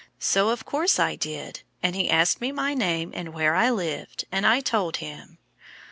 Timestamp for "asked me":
2.09-2.51